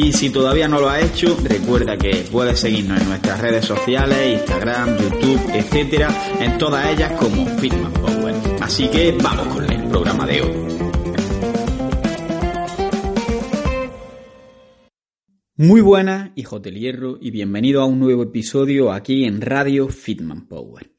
[0.00, 4.38] Y si todavía no lo has hecho, recuerda que puedes seguirnos en nuestras redes sociales,
[4.38, 8.32] Instagram, YouTube, etcétera, en todas ellas como Fitman Power.
[8.60, 10.52] Así que vamos con el programa de hoy.
[15.56, 20.46] Muy buenas, hijos del hierro, y bienvenido a un nuevo episodio aquí en Radio Fitman
[20.46, 20.92] Power.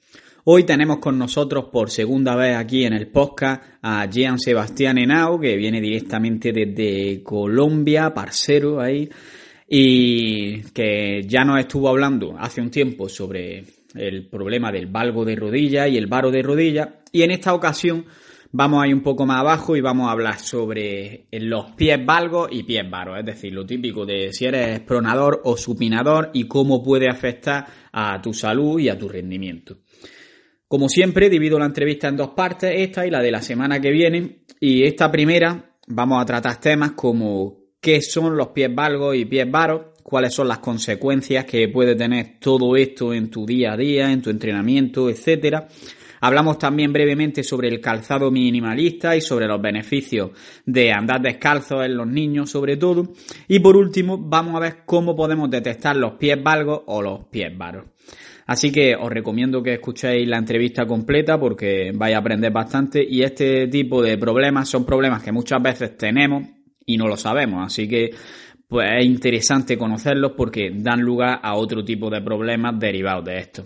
[0.52, 5.40] Hoy tenemos con nosotros por segunda vez aquí en el podcast a Jean Sebastián Henao,
[5.40, 9.08] que viene directamente desde Colombia, parcero ahí,
[9.68, 15.36] y que ya nos estuvo hablando hace un tiempo sobre el problema del valgo de
[15.36, 18.06] rodilla y el varo de rodilla, y en esta ocasión
[18.52, 22.50] vamos a ir un poco más abajo y vamos a hablar sobre los pies valgos
[22.52, 26.82] y pies varos, es decir, lo típico de si eres pronador o supinador y cómo
[26.82, 29.78] puede afectar a tu salud y a tu rendimiento.
[30.70, 33.90] Como siempre, divido la entrevista en dos partes, esta y la de la semana que
[33.90, 34.44] viene.
[34.60, 39.50] Y esta primera vamos a tratar temas como qué son los pies valgos y pies
[39.50, 44.12] varos, cuáles son las consecuencias que puede tener todo esto en tu día a día,
[44.12, 45.68] en tu entrenamiento, etcétera.
[46.22, 50.30] Hablamos también brevemente sobre el calzado minimalista y sobre los beneficios
[50.68, 53.14] de andar descalzo en los niños sobre todo.
[53.48, 57.58] Y por último, vamos a ver cómo podemos detectar los pies valgos o los pies
[57.58, 57.86] varos.
[58.50, 63.22] Así que os recomiendo que escuchéis la entrevista completa porque vais a aprender bastante y
[63.22, 66.46] este tipo de problemas son problemas que muchas veces tenemos
[66.84, 67.68] y no lo sabemos.
[67.68, 68.10] Así que
[68.68, 73.66] pues es interesante conocerlos porque dan lugar a otro tipo de problemas derivados de esto.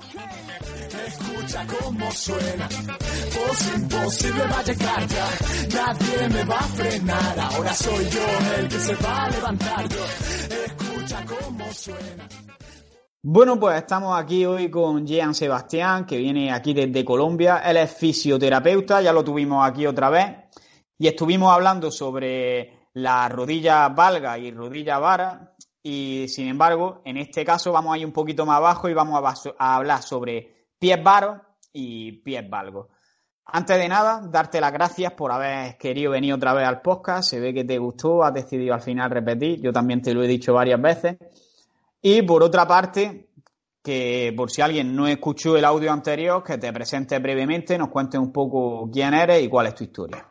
[1.08, 5.28] Escucha cómo suena, voz imposible va a llegar ya,
[5.74, 9.86] nadie me va a frenar, ahora soy yo el que se va a levantar.
[9.86, 12.28] Escucha cómo suena.
[13.24, 17.60] Bueno, pues estamos aquí hoy con Jean Sebastián, que viene aquí desde Colombia.
[17.60, 20.28] Él es fisioterapeuta, ya lo tuvimos aquí otra vez.
[20.98, 25.56] Y estuvimos hablando sobre la rodilla valga y rodilla vara.
[25.84, 29.22] Y sin embargo, en este caso vamos a ir un poquito más abajo y vamos
[29.58, 31.40] a hablar sobre pies varos
[31.72, 32.88] y pies valgos.
[33.46, 37.30] Antes de nada, darte las gracias por haber querido venir otra vez al podcast.
[37.30, 39.62] Se ve que te gustó, has decidido al final repetir.
[39.62, 41.18] Yo también te lo he dicho varias veces.
[42.02, 43.30] Y por otra parte,
[43.84, 48.20] que por si alguien no escuchó el audio anterior, que te presentes brevemente, nos cuentes
[48.20, 50.28] un poco quién eres y cuál es tu historia.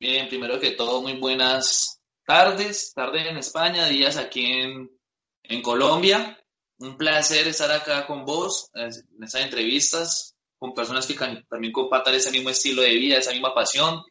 [0.00, 4.90] Bien, primero que todo, muy buenas tardes, tarde en España, días aquí en,
[5.44, 6.36] en Colombia.
[6.78, 8.90] Un placer estar acá con vos en
[9.24, 11.14] estas entrevistas, con personas que
[11.48, 14.02] también compartan ese mismo estilo de vida, esa misma pasión,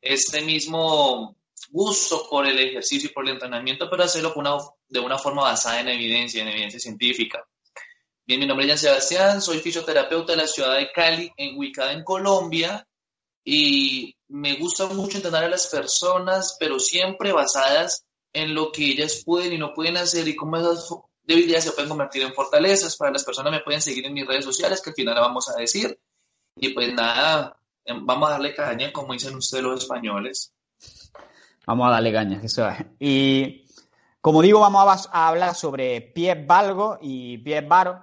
[0.00, 1.36] este mismo
[1.70, 5.80] gusto por el ejercicio y por el entrenamiento, pero hacerlo una- de una forma basada
[5.80, 7.46] en evidencia, en evidencia científica.
[8.26, 11.92] Bien, mi nombre es Jan Sebastián, soy fisioterapeuta de la ciudad de Cali, en ubicada
[11.92, 12.86] en Colombia,
[13.44, 19.22] y me gusta mucho entrenar a las personas, pero siempre basadas en lo que ellas
[19.24, 20.88] pueden y no pueden hacer y cómo esas
[21.30, 22.96] debilidades se pueden convertir en fortalezas.
[22.96, 25.58] Para las personas me pueden seguir en mis redes sociales, que al final vamos a
[25.58, 25.98] decir.
[26.56, 30.52] Y pues nada, em, vamos a darle caña, como dicen ustedes los españoles.
[31.66, 32.84] Vamos a darle caña, eso es.
[32.98, 33.64] Y
[34.20, 37.96] como digo, vamos a, hablar sobre pies valgos y pies varos,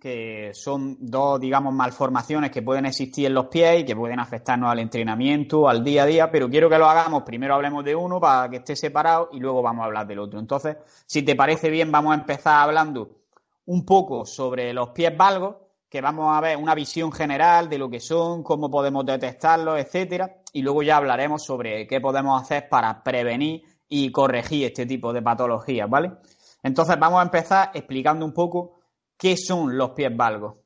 [0.00, 4.70] que son dos, digamos, malformaciones que pueden existir en los pies y que pueden afectarnos
[4.70, 8.18] al entrenamiento, al día a día, pero quiero que lo hagamos, primero hablemos de uno
[8.18, 10.40] para que esté separado y luego vamos a hablar del otro.
[10.40, 13.10] Entonces, si te parece bien, vamos a empezar hablando
[13.66, 15.56] un poco sobre los pies valgos,
[15.88, 20.36] que vamos a ver una visión general de lo que son, cómo podemos detectarlos, etcétera,
[20.52, 25.20] y luego ya hablaremos sobre qué podemos hacer para prevenir y corregir este tipo de
[25.20, 26.12] patologías, ¿vale?
[26.62, 28.79] Entonces vamos a empezar explicando un poco
[29.20, 30.56] qué son los pies valgos.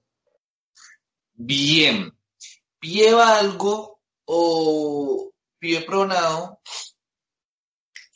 [1.33, 2.17] Bien,
[2.79, 6.61] pie valgo o pie pronado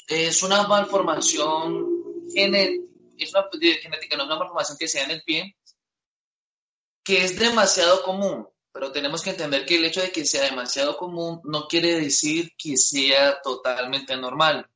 [0.06, 1.87] es una malformación
[2.32, 5.56] genética, no es una malformación que se da en el pie,
[7.02, 10.96] que es demasiado común, pero tenemos que entender que el hecho de que sea demasiado
[10.96, 14.70] común no quiere decir que sea totalmente normal.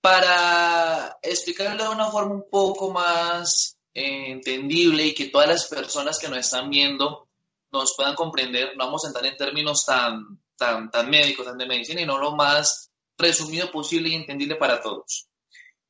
[0.00, 6.18] Para explicarlo de una forma un poco más eh, entendible y que todas las personas
[6.18, 7.28] que nos están viendo
[7.70, 11.66] nos puedan comprender, no vamos a entrar en términos tan, tan, tan médicos, tan de
[11.66, 15.28] medicina, y no lo más resumido posible y entendible para todos.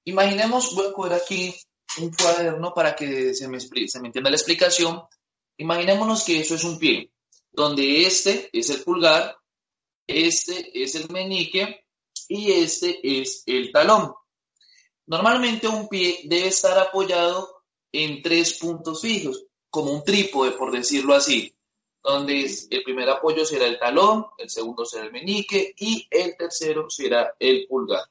[0.04, 1.54] Imaginemos, voy a coger aquí
[1.98, 5.02] un cuaderno para que se me, se me entienda la explicación.
[5.56, 7.10] Imaginémonos que eso es un pie,
[7.52, 9.36] donde este es el pulgar,
[10.06, 11.86] este es el meñique
[12.28, 14.12] y este es el talón.
[15.06, 17.53] Normalmente un pie debe estar apoyado
[17.94, 21.54] en tres puntos fijos, como un trípode, por decirlo así,
[22.02, 26.90] donde el primer apoyo será el talón, el segundo será el meñique y el tercero
[26.90, 28.02] será el pulgar.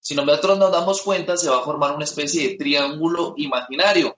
[0.00, 4.16] Si nosotros nos damos cuenta, se va a formar una especie de triángulo imaginario.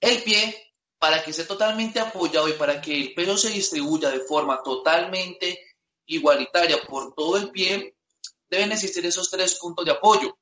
[0.00, 4.20] El pie, para que esté totalmente apoyado y para que el peso se distribuya de
[4.20, 5.60] forma totalmente
[6.06, 7.94] igualitaria por todo el pie,
[8.50, 10.36] deben existir esos tres puntos de apoyo.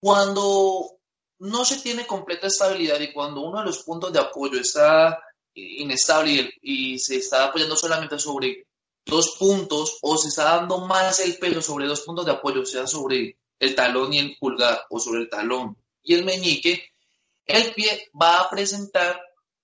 [0.00, 0.97] Cuando
[1.38, 5.22] no se tiene completa estabilidad y cuando uno de los puntos de apoyo está
[5.54, 8.66] inestable y, se está apoyando solamente sobre
[9.04, 12.86] dos puntos o se está dando más el peso sobre dos puntos de apoyo, sea
[12.86, 16.92] sobre el talón y el pulgar o sobre el talón y el meñique,
[17.44, 19.20] el pie va a presentar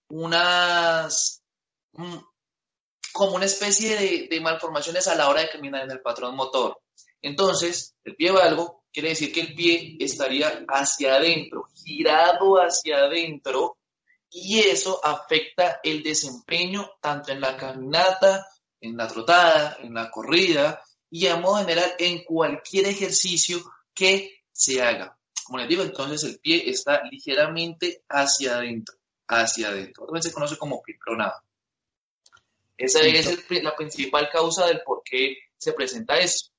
[0.08, 1.42] unas
[1.92, 2.16] mm,
[3.12, 6.80] como una especie de, malformaciones a la hora de caminar en el patrón motor.
[7.22, 13.78] Entonces, el pie valgo quiere decir que el pie estaría hacia adentro, girado hacia adentro,
[14.30, 18.46] y eso afecta el desempeño tanto en la caminata,
[18.80, 20.80] en la trotada, en la corrida
[21.10, 23.58] y a modo general en cualquier ejercicio
[23.92, 25.16] que se haga.
[25.44, 28.96] Como les digo, entonces el pie está ligeramente hacia adentro,
[29.28, 30.06] hacia adentro.
[30.06, 31.34] También se conoce como pronado.
[32.76, 36.53] Esa es la principal causa del por qué se presenta eso.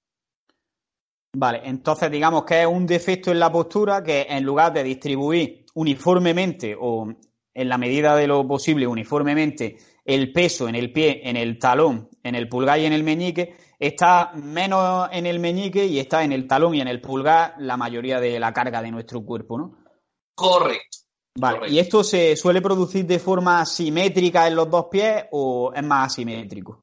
[1.37, 5.65] Vale, entonces digamos que es un defecto en la postura que en lugar de distribuir
[5.73, 7.13] uniformemente o
[7.53, 12.09] en la medida de lo posible uniformemente el peso en el pie, en el talón,
[12.23, 16.31] en el pulgar y en el meñique, está menos en el meñique y está en
[16.31, 19.77] el talón y en el pulgar la mayoría de la carga de nuestro cuerpo, ¿no?
[20.35, 20.99] Correcto.
[21.37, 25.83] Vale, ¿y esto se suele producir de forma simétrica en los dos pies o es
[25.83, 26.81] más asimétrico?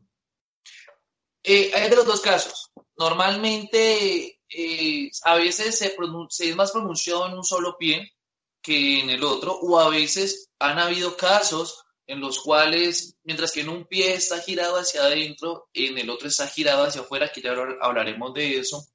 [1.43, 2.71] Eh, hay de los dos casos.
[2.99, 5.97] Normalmente, eh, a veces se,
[6.31, 8.13] se es más pronunciado en un solo pie
[8.61, 13.61] que en el otro, o a veces han habido casos en los cuales, mientras que
[13.61, 17.41] en un pie está girado hacia adentro, en el otro está girado hacia afuera, que
[17.41, 18.87] ya hablaremos de eso.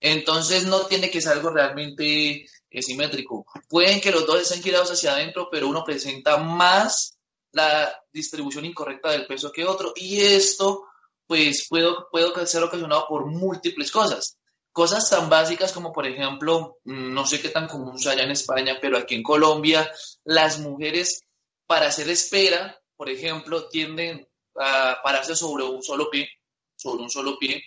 [0.00, 3.44] Entonces no tiene que ser algo realmente eh, simétrico.
[3.68, 7.18] Pueden que los dos estén girados hacia adentro, pero uno presenta más
[7.52, 9.92] la distribución incorrecta del peso que otro.
[9.96, 10.84] Y esto,
[11.26, 14.38] pues, puede, puede ser ocasionado por múltiples cosas.
[14.80, 18.78] Cosas tan básicas como, por ejemplo, mm, no sé qué tan común sea en España,
[18.80, 19.92] pero aquí en Colombia,
[20.24, 21.22] las mujeres
[21.66, 26.30] para hacer espera, por ejemplo, tienden a pararse sobre un solo pie,
[26.76, 27.62] sobre un solo pie,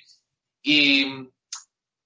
[0.63, 1.05] y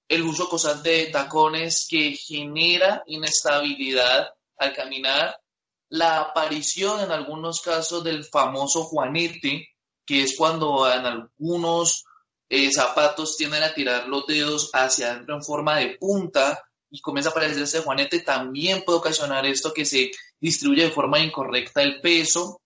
[0.10, 5.40] el uso constante de tacones que genera inestabilidad al caminar,
[5.88, 9.70] la aparición en algunos casos del famoso juanete,
[10.06, 12.04] que es cuando en algunos
[12.50, 17.30] eh, zapatos tienden a tirar los dedos hacia adentro en forma de punta y comienza
[17.30, 22.00] a aparecer ese juanete, también puede ocasionar esto que se distribuye de forma incorrecta el
[22.00, 22.62] peso.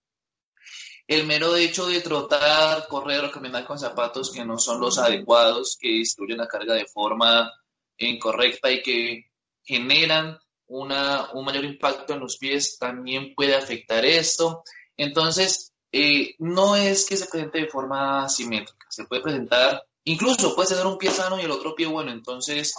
[1.07, 5.77] El mero hecho de trotar, correr o caminar con zapatos que no son los adecuados,
[5.79, 7.51] que distribuyen la carga de forma
[7.97, 9.25] incorrecta y que
[9.63, 14.63] generan una, un mayor impacto en los pies, también puede afectar esto.
[14.95, 20.69] Entonces, eh, no es que se presente de forma simétrica, se puede presentar, incluso puede
[20.69, 22.73] tener un pie sano y el otro pie bueno, entonces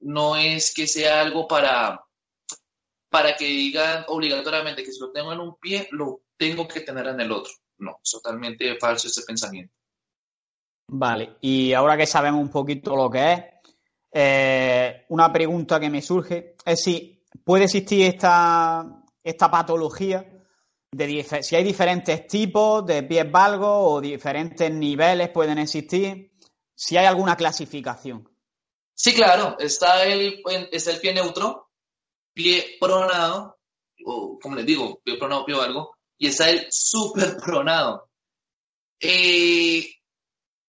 [0.00, 2.04] no es que sea algo para,
[3.08, 7.06] para que digan obligatoriamente que si lo tengo en un pie, lo tengo que tener
[7.06, 7.52] en el otro.
[7.78, 9.72] No, es totalmente falso ese pensamiento.
[10.88, 13.44] Vale, y ahora que sabemos un poquito lo que es,
[14.10, 20.37] eh, una pregunta que me surge es si puede existir esta, esta patología
[20.92, 26.32] si hay diferentes tipos de pies valgos o diferentes niveles pueden existir,
[26.74, 28.28] si hay alguna clasificación.
[28.94, 30.42] Sí, claro, está el,
[30.72, 31.70] está el pie neutro,
[32.32, 33.58] pie pronado,
[34.04, 38.10] o como les digo, pie pronado, pie valgo, y está el super pronado.
[39.00, 39.88] Eh,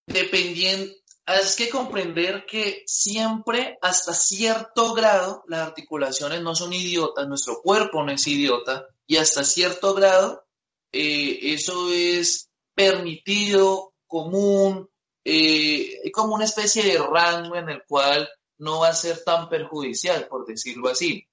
[0.05, 0.91] dependiendo,
[1.25, 8.03] es que comprender que siempre, hasta cierto grado, las articulaciones no son idiotas, nuestro cuerpo
[8.03, 10.45] no es idiota, y hasta cierto grado,
[10.91, 14.87] eh, eso es permitido, común,
[15.25, 20.27] eh, como una especie de rango en el cual no va a ser tan perjudicial,
[20.27, 21.27] por decirlo así.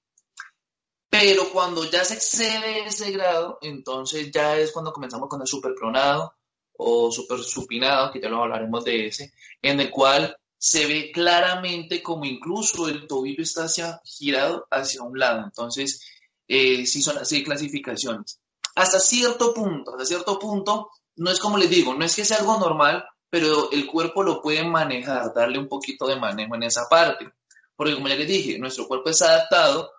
[1.11, 6.33] Pero cuando ya se excede ese grado, entonces ya es cuando comenzamos con el superpronado
[6.79, 12.03] o super supinado, que ya lo hablaremos de ese, en el cual se ve claramente
[12.03, 15.45] como incluso el tobillo está hacia, girado hacia un lado.
[15.45, 16.01] Entonces,
[16.49, 18.41] eh, sí son así clasificaciones.
[18.75, 22.39] Hasta cierto punto, hasta cierto punto, no es como les digo, no es que sea
[22.39, 26.89] algo normal, pero el cuerpo lo puede manejar, darle un poquito de manejo en esa
[26.89, 27.29] parte.
[27.75, 29.91] Porque como ya les dije, nuestro cuerpo es adaptado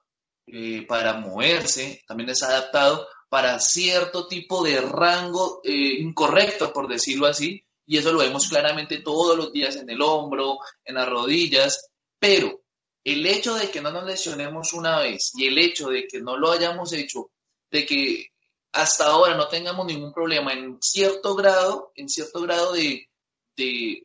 [0.47, 7.27] eh, para moverse, también es adaptado para cierto tipo de rango eh, incorrecto, por decirlo
[7.27, 11.89] así, y eso lo vemos claramente todos los días en el hombro, en las rodillas,
[12.19, 12.61] pero
[13.07, 16.35] el hecho de que no nos lesionemos una vez y el hecho de que no
[16.35, 17.31] lo hayamos hecho,
[17.71, 18.33] de que
[18.73, 23.07] hasta ahora no tengamos ningún problema en cierto grado, en cierto grado de,
[23.55, 24.03] de,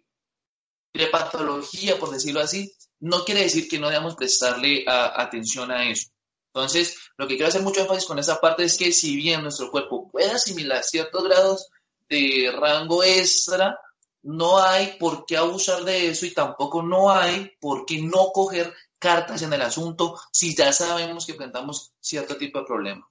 [1.10, 6.08] patología, por decirlo así, no quiere decir que no debamos prestarle atención a eso.
[6.54, 9.72] Entonces, lo que quiero hacer mucho énfasis con esa parte es que si bien nuestro
[9.72, 11.70] cuerpo puede asimilar ciertos grados
[12.08, 13.76] de rango extra,
[14.22, 18.72] no hay por qué abusar de eso y tampoco no hay por qué no coger
[19.02, 23.08] cartas en el asunto si ya sabemos que enfrentamos cierto tipo de problema.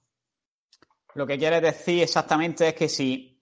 [1.14, 3.38] Lo que quiere decir exactamente es que si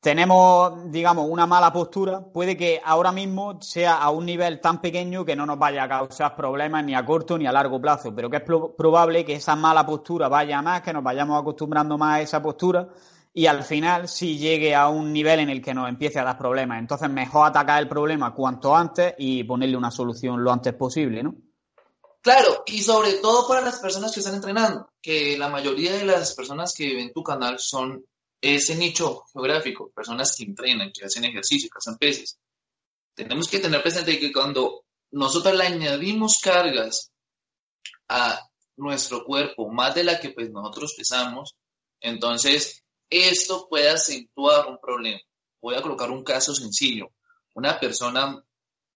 [0.00, 5.24] tenemos, digamos, una mala postura, puede que ahora mismo sea a un nivel tan pequeño
[5.24, 8.28] que no nos vaya a causar problemas ni a corto ni a largo plazo, pero
[8.28, 12.20] que es probable que esa mala postura vaya más, que nos vayamos acostumbrando más a
[12.20, 12.88] esa postura
[13.32, 16.38] y al final sí llegue a un nivel en el que nos empiece a dar
[16.38, 16.80] problemas.
[16.80, 21.34] Entonces, mejor atacar el problema cuanto antes y ponerle una solución lo antes posible, ¿no?
[22.26, 26.34] Claro, y sobre todo para las personas que están entrenando, que la mayoría de las
[26.34, 28.04] personas que ven tu canal son
[28.40, 32.36] ese nicho geográfico, personas que entrenan, que hacen ejercicio, que hacen peces,
[33.14, 37.12] tenemos que tener presente que cuando nosotros le añadimos cargas
[38.08, 38.40] a
[38.76, 41.54] nuestro cuerpo, más de la que pues nosotros pesamos,
[42.00, 45.20] entonces esto puede acentuar un problema.
[45.62, 47.12] Voy a colocar un caso sencillo.
[47.54, 48.44] Una persona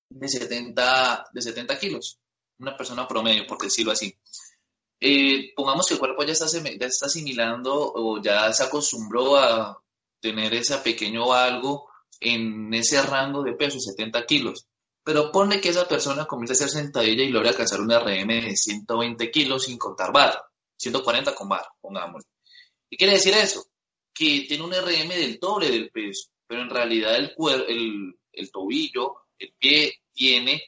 [0.09, 2.20] de 70, de 70 kilos,
[2.61, 4.15] una persona promedio, por decirlo así,
[5.01, 9.83] eh, pongamos que el cuerpo ya está, ya está asimilando o ya se acostumbró a
[10.21, 11.89] tener ese pequeño algo
[12.21, 14.67] en ese rango de peso, 70 kilos.
[15.03, 18.57] Pero pone que esa persona comienza a hacer sentadilla y logra alcanzar un RM de
[18.57, 20.45] 120 kilos sin contar barra,
[20.77, 22.29] 140 con barra, pongámoslo.
[22.91, 23.65] ¿Qué quiere decir eso?
[24.13, 27.33] Que tiene un RM del doble del peso, pero en realidad el,
[27.69, 30.63] el, el tobillo, el pie, tiene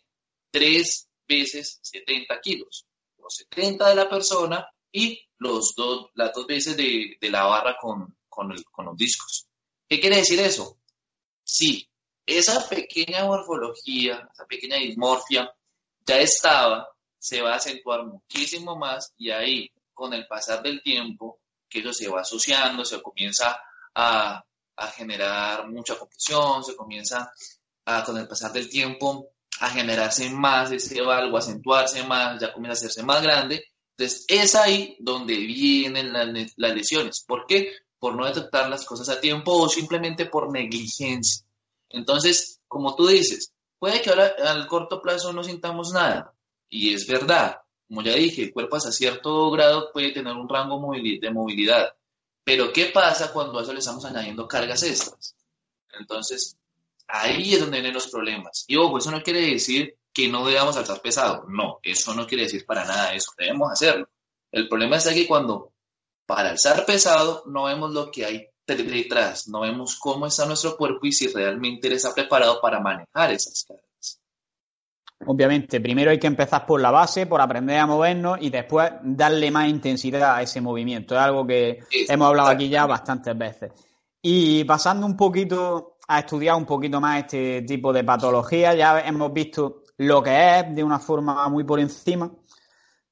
[0.51, 2.87] tres veces 70 kilos
[3.23, 8.17] los 70 de la persona y los dos, las dos veces de, la barra con,
[8.29, 9.47] con, los discos.
[9.89, 10.79] ¿Qué quiere decir eso?
[11.43, 11.89] Si
[12.27, 15.51] esa pequeña morfología, esa pequeña dismorfia
[16.07, 16.89] ya estaba,
[17.19, 21.93] se va a acentuar muchísimo más y ahí, con el pasar del tiempo, que eso
[21.93, 23.59] se va asociando, se comienza
[23.95, 24.45] a,
[24.77, 27.33] a generar mucha confusión, se comienza
[27.87, 29.32] a, con el pasar del tiempo
[29.63, 33.65] a generarse más ese valgo, a acentuarse más, ya comienza a hacerse más grande.
[33.97, 37.25] Entonces, es ahí donde vienen las, lesiones.
[37.25, 37.73] ¿Por qué?
[37.97, 41.47] Por no detectar las cosas a tiempo o simplemente por negligencia.
[41.91, 46.35] Entonces, como tú dices, puede que ahora al corto plazo no sintamos nada.
[46.69, 47.59] Y es verdad.
[47.87, 51.95] Como ya dije, el cuerpo hasta cierto grado puede tener un rango de movilidad.
[52.43, 55.37] Pero ¿qué pasa cuando a eso le estamos añadiendo cargas extras?
[55.93, 56.57] Entonces,
[57.15, 58.65] Ahí es donde vienen los problemas.
[58.67, 61.45] Y ojo, eso no quiere decir que no debamos alzar pesado.
[61.47, 63.33] No, eso no quiere decir para nada eso.
[63.37, 64.09] Debemos hacerlo.
[64.51, 65.75] El problema es que cuando
[66.25, 71.07] para alzar pesado no vemos lo que hay detrás, no vemos cómo está nuestro cuerpo
[71.07, 74.19] y si realmente él está preparado para manejar esas cargas.
[75.27, 79.51] Obviamente, primero hay que empezar por la base, por aprender a movernos y después darle
[79.51, 81.15] más intensidad a ese movimiento.
[81.15, 83.71] Es algo que hemos hablado aquí ya bastantes veces.
[84.23, 88.75] Y pasando un poquito ha estudiado un poquito más este tipo de patología.
[88.75, 92.31] Ya hemos visto lo que es de una forma muy por encima.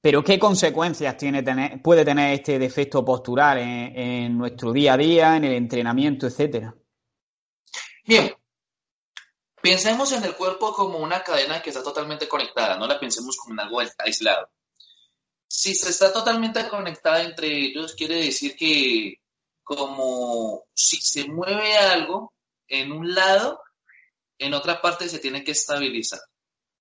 [0.00, 4.96] Pero ¿qué consecuencias tiene tener, puede tener este defecto postural en, en, nuestro día a
[4.96, 6.74] día, en el entrenamiento, etcétera?
[8.04, 8.34] Bien,
[9.60, 13.52] pensemos en el cuerpo como una cadena que está totalmente conectada, no la pensemos como
[13.54, 14.48] en algo aislado.
[15.46, 19.20] Si se está totalmente conectada entre ellos, quiere decir que
[19.62, 22.32] como si se mueve algo
[22.70, 23.60] en un lado,
[24.38, 26.20] en otra parte se tiene que estabilizar.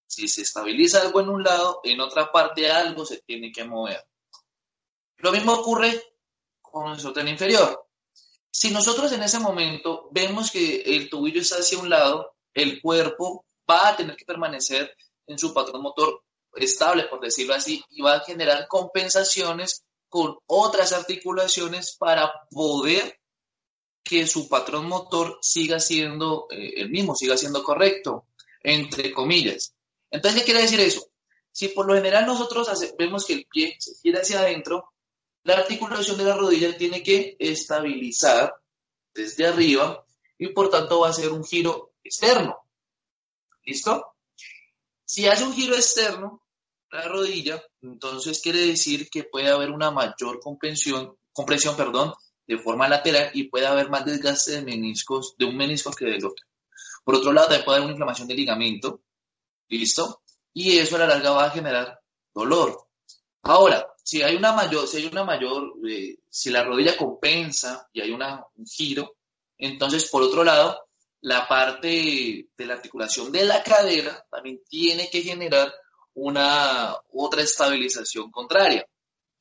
[0.08, 4.08] Si se estabiliza algo en un lado, en otra parte algo se tiene que mover.
[5.17, 6.01] Lo mismo ocurre
[6.62, 7.88] con el sostén inferior.
[8.50, 13.46] Si nosotros en ese momento vemos que el tobillo está hacia un lado, el cuerpo
[13.69, 14.96] va a tener que permanecer
[15.27, 16.24] en su patrón motor
[16.55, 23.19] estable, por decirlo así, y va a generar compensaciones con otras articulaciones para poder
[24.10, 28.25] que su patrón motor siga siendo eh, el mismo, siga siendo correcto,
[28.63, 29.75] entre comillas.
[30.10, 31.12] Entonces, ¿qué quiere decir eso?
[31.51, 34.94] Si por lo general nosotros vemos que el pie se gira hacia adentro,
[35.44, 38.51] la articulación de la rodilla tiene que estabilizar
[39.13, 40.04] desde arriba
[40.39, 42.58] y por tanto va a ser un giro externo.
[43.63, 44.16] ¿Listo?
[45.06, 46.44] Si hace un giro externo,
[46.92, 52.12] la rodilla, entonces quiere decir que puede haber una mayor compresión, compresión perdón,
[52.50, 56.25] de forma lateral y puede haber más desgaste de meniscos, de un menisco que del
[56.25, 56.48] otro.
[57.03, 59.03] Por otro lado, también puede haber una inflamación del ligamento,
[59.68, 60.24] ¿listo?
[60.51, 62.01] Y eso a la larga va a generar
[62.34, 62.88] dolor.
[63.44, 68.01] Ahora, si hay una mayor, si hay una mayor, eh, si la rodilla compensa y
[68.01, 69.18] hay un giro,
[69.56, 70.88] entonces por otro lado,
[71.22, 75.72] la parte de la articulación de la cadera también tiene que generar
[76.15, 78.88] una otra estabilización contraria.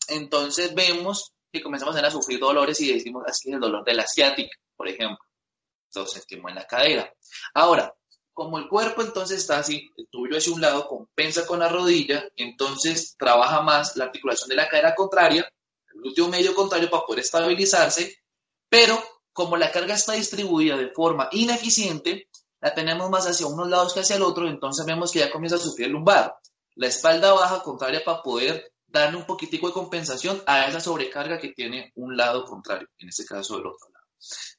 [0.09, 4.57] Entonces vemos que comenzamos a sufrir dolores y decimos, así el dolor de la ciática,
[4.77, 5.19] por ejemplo.
[5.87, 7.13] Entonces, sentimos en la cadera.
[7.55, 7.95] Ahora,
[8.39, 12.25] como el cuerpo entonces está así, el tuyo hacia un lado compensa con la rodilla,
[12.37, 15.51] entonces trabaja más la articulación de la cadera contraria,
[15.93, 18.17] el glúteo medio contrario para poder estabilizarse,
[18.69, 19.03] pero
[19.33, 22.29] como la carga está distribuida de forma ineficiente,
[22.61, 25.57] la tenemos más hacia unos lados que hacia el otro, entonces vemos que ya comienza
[25.57, 26.37] a sufrir el lumbar.
[26.77, 31.53] La espalda baja contraria para poder darle un poquitico de compensación a esa sobrecarga que
[31.53, 34.07] tiene un lado contrario, en este caso del otro lado,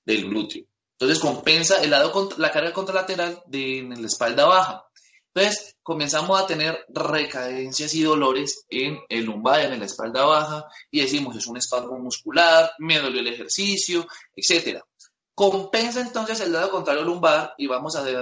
[0.06, 0.64] del glúteo.
[0.94, 4.86] Entonces compensa el lado, la carga contralateral de la espalda baja.
[5.34, 11.02] Entonces comenzamos a tener recadencias y dolores en el lumbar, en la espalda baja, y
[11.02, 14.82] decimos es un espasmo muscular, me dolió el ejercicio, etc.
[15.34, 18.18] Compensa entonces el lado contrario lumbar y vamos a ver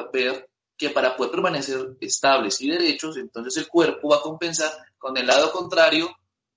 [0.78, 5.26] que para poder permanecer estables y derechos, entonces el cuerpo va a compensar con el
[5.26, 6.16] lado contrario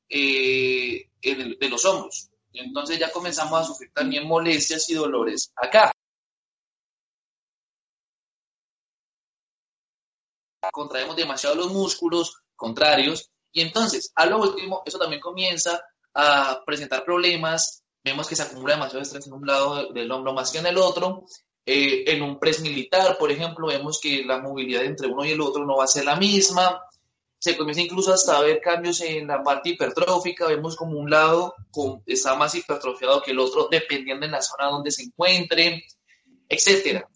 [0.08, 2.28] eh, de los hombros.
[2.52, 5.92] Entonces ya comenzamos a sufrir también molestias y dolores acá.
[10.72, 15.82] contraemos demasiado los músculos contrarios y entonces a lo último eso también comienza
[16.14, 20.50] a presentar problemas, vemos que se acumula demasiado estrés en un lado del hombro más
[20.50, 21.24] que en el otro,
[21.72, 25.40] eh, en un press militar, por ejemplo, vemos que la movilidad entre uno y el
[25.40, 26.82] otro no va a ser la misma,
[27.38, 31.54] se comienza incluso hasta a ver cambios en la parte hipertrófica, vemos como un lado
[32.06, 35.84] está más hipertrofiado que el otro, dependiendo de la zona donde se encuentre,
[36.48, 37.08] etcétera.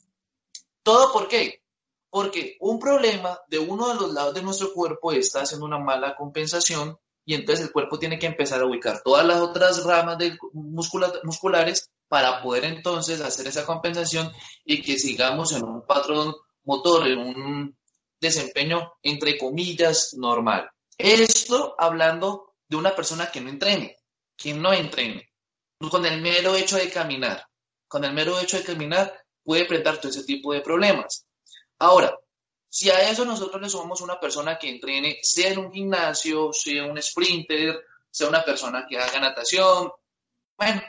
[0.84, 1.60] ¿Todo por qué?
[2.08, 6.14] Porque un problema de uno de los lados de nuestro cuerpo está haciendo una mala
[6.14, 10.38] compensación y entonces el cuerpo tiene que empezar a ubicar todas las otras ramas de
[10.52, 14.32] musculares para poder entonces hacer esa compensación
[14.64, 17.76] y que sigamos en un patrón motor, en un
[18.20, 20.70] desempeño entre comillas normal.
[20.96, 23.96] Esto hablando de una persona que no entrene,
[24.36, 25.32] que no entrene,
[25.90, 27.48] con el mero hecho de caminar,
[27.88, 31.26] con el mero hecho de caminar puede presentar todo ese tipo de problemas.
[31.80, 32.16] Ahora,
[32.68, 36.84] si a eso nosotros le sumamos una persona que entrene, sea en un gimnasio, sea
[36.84, 39.90] un sprinter, sea una persona que haga natación,
[40.56, 40.80] bueno,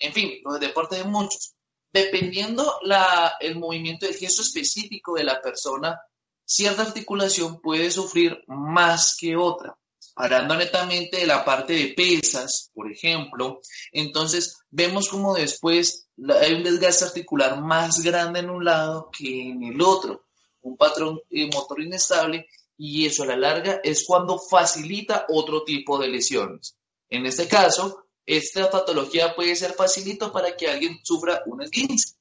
[0.00, 1.54] en fin, los deportes de muchos.
[1.92, 6.00] Dependiendo la, el movimiento del gesto específico de la persona,
[6.44, 9.76] cierta articulación puede sufrir más que otra.
[10.16, 13.60] Hablando netamente de la parte de pesas, por ejemplo,
[13.92, 16.08] entonces vemos como después
[16.40, 20.26] hay un desgaste articular más grande en un lado que en el otro
[20.62, 25.98] un patrón eh, motor inestable y eso a la larga es cuando facilita otro tipo
[25.98, 26.76] de lesiones.
[27.08, 32.14] En este caso, esta patología puede ser facilito para que alguien sufra un esguince.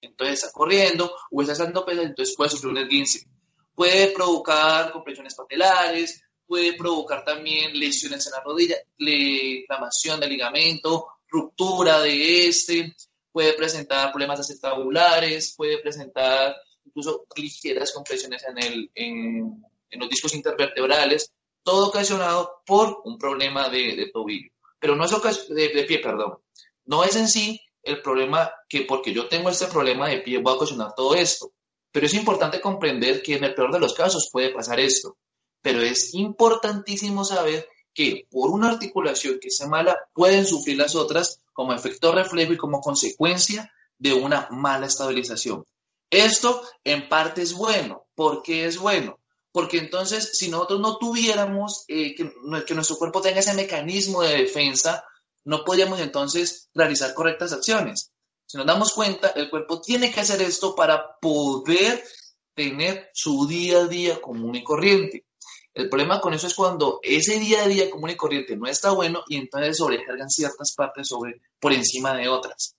[0.00, 3.26] Entonces está corriendo o está haciendo pesas, entonces puede sufrir un esguince.
[3.74, 12.00] Puede provocar compresiones patelares, puede provocar también lesiones en la rodilla, inflamación del ligamento, ruptura
[12.00, 12.94] de este,
[13.32, 19.62] puede presentar problemas acetabulares, puede presentar incluso ligeras compresiones en, el, en,
[19.98, 21.32] los discos intervertebrales.
[21.62, 24.50] todo ocasionado por un problema de, tobillo.
[24.86, 26.38] Pero no es de, de pie, perdón.
[26.84, 30.52] No es en sí el problema que porque yo tengo este problema de pie voy
[30.52, 31.50] a ocasionar todo esto.
[31.90, 35.16] Pero es importante comprender que en el peor de los casos puede pasar esto.
[35.60, 41.40] Pero es importantísimo saber que por una articulación que sea mala pueden sufrir las otras
[41.52, 45.64] como efecto reflejo y como consecuencia de una mala estabilización.
[46.08, 48.06] Esto en parte es bueno.
[48.14, 49.18] ¿Por qué es bueno?
[49.56, 52.30] Porque entonces si nosotros no tuviéramos eh, que,
[52.74, 55.02] nuestro cuerpo tenga ese mecanismo de defensa,
[55.46, 58.12] no podríamos entonces realizar correctas acciones.
[58.44, 62.04] Si nos damos cuenta, el cuerpo tiene que hacer esto para poder
[62.52, 65.24] tener su día a día común y corriente.
[65.72, 68.90] El problema con eso es cuando ese día a día común y corriente no está
[68.90, 72.76] bueno y entonces sobrecargan ciertas partes sobre, por encima de otras.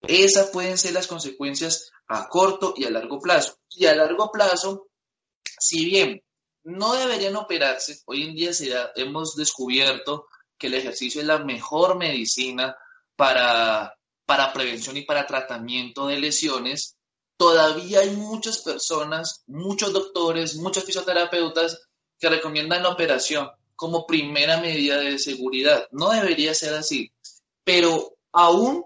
[0.00, 3.54] Esas pueden ser las consecuencias a corto y a largo plazo.
[3.70, 4.88] Y a largo plazo,
[5.62, 6.20] si bien
[6.64, 10.26] no deberían operarse, hoy en día se hemos descubierto
[10.58, 12.76] que el ejercicio es la mejor medicina
[13.14, 13.94] para,
[14.26, 16.96] para prevención y para tratamiento de lesiones,
[17.36, 21.80] todavía hay muchas personas, muchos doctores, muchos fisioterapeutas
[22.18, 25.86] que recomiendan la operación como primera medida de seguridad.
[25.92, 27.12] No debería ser así,
[27.62, 28.84] pero aún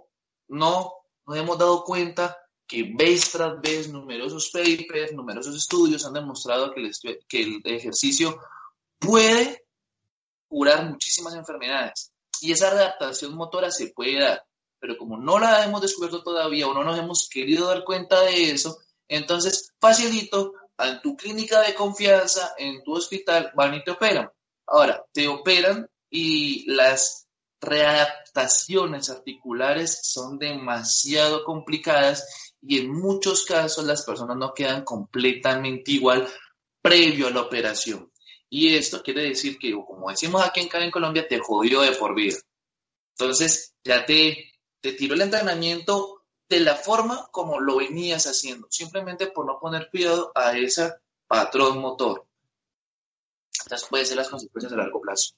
[0.48, 0.92] no
[1.26, 2.36] nos hemos dado cuenta
[2.66, 6.92] que vez tras vez numerosos papers, numerosos estudios han demostrado que el,
[7.28, 8.40] que el ejercicio
[8.98, 9.64] puede
[10.48, 12.12] curar muchísimas enfermedades.
[12.40, 14.44] Y esa adaptación motora se puede dar,
[14.78, 18.50] pero como no la hemos descubierto todavía o no nos hemos querido dar cuenta de
[18.50, 24.30] eso, entonces facilito en tu clínica de confianza, en tu hospital, van y te operan.
[24.66, 27.26] Ahora, te operan y las
[27.60, 36.26] readaptaciones articulares son demasiado complicadas y en muchos casos las personas no quedan completamente igual
[36.82, 38.10] previo a la operación.
[38.48, 42.14] Y esto quiere decir que, como decimos aquí en, en Colombia, te jodió de por
[42.14, 42.36] vida.
[43.18, 49.28] Entonces, ya te, te tiró el entrenamiento de la forma como lo venías haciendo, simplemente
[49.28, 50.92] por no poner cuidado a ese
[51.26, 52.26] patrón motor.
[53.50, 55.34] Estas pueden ser las consecuencias a largo plazo.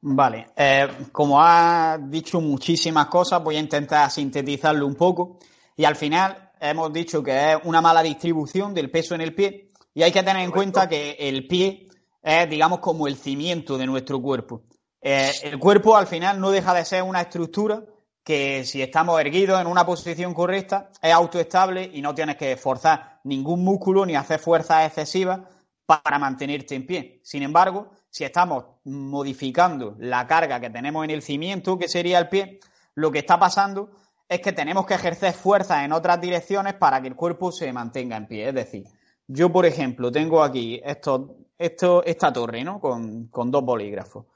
[0.00, 5.38] Vale, eh, como ha dicho muchísimas cosas, voy a intentar sintetizarlo un poco.
[5.76, 9.70] Y al final hemos dicho que es una mala distribución del peso en el pie.
[9.94, 11.86] Y hay que tener en cuenta que el pie
[12.22, 14.62] es, digamos, como el cimiento de nuestro cuerpo.
[15.00, 17.84] Eh, el cuerpo al final no deja de ser una estructura
[18.24, 23.20] que si estamos erguidos en una posición correcta es autoestable y no tienes que forzar
[23.24, 25.40] ningún músculo ni hacer fuerzas excesivas
[25.84, 27.20] para mantenerte en pie.
[27.22, 32.30] Sin embargo, si estamos modificando la carga que tenemos en el cimiento, que sería el
[32.30, 32.60] pie,
[32.94, 33.90] lo que está pasando
[34.34, 38.16] es que tenemos que ejercer fuerzas en otras direcciones para que el cuerpo se mantenga
[38.16, 38.48] en pie.
[38.48, 38.84] Es decir,
[39.26, 42.80] yo, por ejemplo, tengo aquí esto, esta torre, ¿no?
[42.80, 44.26] Con, dos bolígrafos.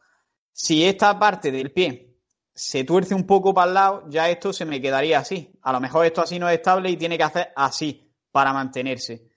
[0.52, 2.16] Si esta parte del pie
[2.54, 5.52] se tuerce un poco para el lado, ya esto se me quedaría así.
[5.62, 9.28] A lo mejor esto así no es estable y tiene que hacer así para mantenerse.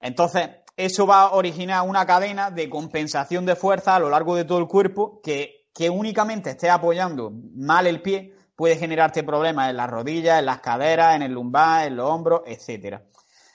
[0.00, 4.44] Entonces, eso va a originar una cadena de compensación de fuerza a lo largo de
[4.44, 9.88] todo el cuerpo que únicamente esté apoyando mal el pie puede generarte problemas en las
[9.88, 13.04] rodillas, en las caderas, en el lumbar, en los hombros, etcétera.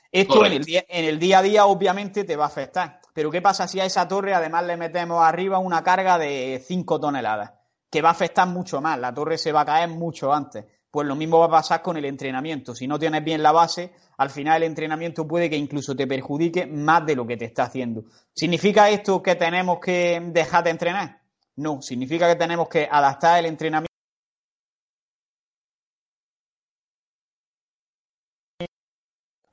[0.10, 3.02] Esto en el, día, en el día a día obviamente te va a afectar.
[3.13, 7.02] Pero ¿qué pasa si a esa torre además le metemos arriba una carga de 5
[7.02, 7.52] toneladas?
[7.89, 10.63] Que va a afectar mucho más, la torre se va a caer mucho antes.
[10.89, 12.74] Pues lo mismo va a pasar con el entrenamiento.
[12.74, 16.66] Si no tienes bien la base, al final el entrenamiento puede que incluso te perjudique
[16.66, 18.06] más de lo que te está haciendo.
[18.34, 21.20] ¿Significa esto que tenemos que dejar de entrenar?
[21.58, 23.92] No, significa que tenemos que adaptar el entrenamiento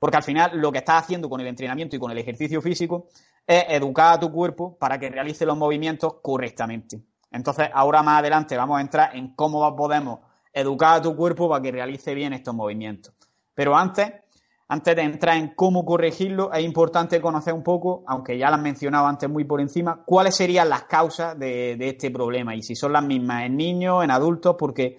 [0.01, 3.09] Porque al final lo que estás haciendo con el entrenamiento y con el ejercicio físico
[3.45, 7.03] es educar a tu cuerpo para que realice los movimientos correctamente.
[7.29, 11.61] Entonces, ahora más adelante vamos a entrar en cómo podemos educar a tu cuerpo para
[11.61, 13.13] que realice bien estos movimientos.
[13.53, 14.11] Pero antes,
[14.69, 18.63] antes de entrar en cómo corregirlo, es importante conocer un poco, aunque ya lo han
[18.63, 22.75] mencionado antes muy por encima, cuáles serían las causas de, de este problema y si
[22.75, 24.97] son las mismas en niños, en adultos, porque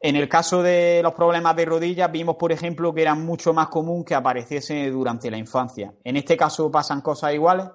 [0.00, 3.68] en el caso de los problemas de rodillas, vimos, por ejemplo, que era mucho más
[3.68, 5.92] común que apareciese durante la infancia.
[6.04, 7.66] ¿En este caso pasan cosas iguales?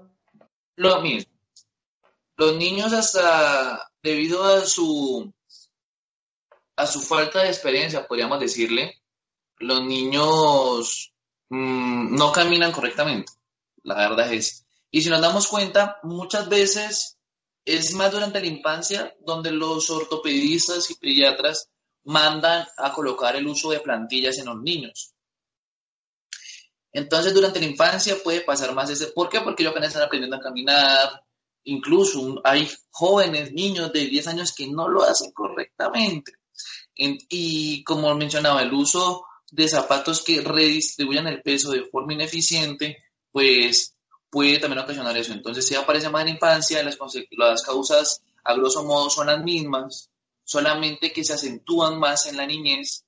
[0.75, 1.31] Lo mismo.
[2.37, 5.31] Los niños hasta debido a su
[6.75, 9.01] a su falta de experiencia, podríamos decirle,
[9.59, 11.13] los niños
[11.49, 13.31] mm, no caminan correctamente.
[13.83, 14.65] La verdad es.
[14.89, 17.17] Y si nos damos cuenta, muchas veces
[17.65, 21.69] es más durante la infancia donde los ortopedistas y pediatras
[22.05, 25.13] mandan a colocar el uso de plantillas en los niños.
[26.91, 29.07] Entonces, durante la infancia puede pasar más ese.
[29.07, 29.41] ¿Por qué?
[29.41, 31.23] Porque ellos apenas están aprendiendo a caminar,
[31.63, 36.33] incluso hay jóvenes, niños de 10 años que no lo hacen correctamente.
[36.95, 43.95] y como mencionaba, el uso de zapatos que redistribuyan el peso de forma ineficiente, pues
[44.29, 45.33] puede también ocasionar eso.
[45.33, 46.97] Entonces, si aparece más en infancia, las,
[47.31, 50.09] las causas a grosso modo son las mismas,
[50.43, 53.05] solamente que se acentúan más en la niñez.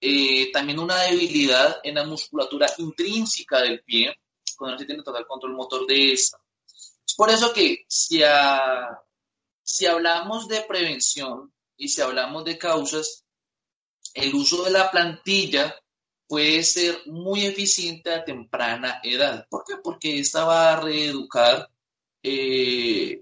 [0.00, 4.14] Eh, también una debilidad en la musculatura intrínseca del pie,
[4.56, 6.38] cuando no se tiene total control motor de esta.
[7.06, 8.22] Es por eso que si,
[9.62, 13.24] si hablamos de prevención y si hablamos de causas,
[14.14, 15.74] el uso de la plantilla
[16.26, 19.46] puede ser muy eficiente a temprana edad.
[19.48, 19.76] ¿Por qué?
[19.82, 21.68] Porque esta va a reeducar
[22.22, 23.20] eh,